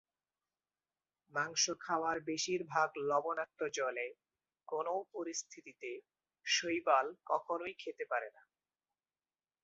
মাংস 1.33 1.63
খাওয়ার 1.79 2.17
বেশিরভাগ 2.29 2.89
লবণাক্ত 3.09 3.59
জলে 3.77 4.07
কোনও 4.67 4.95
পরিস্থিতিতে 5.13 5.91
শৈবাল 6.45 7.07
কখনই 7.29 7.73
খেতে 7.81 8.03
পারে 8.11 8.29
না। 8.35 8.43